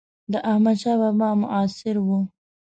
[0.31, 2.07] د احمدشاه بابا معاصر و.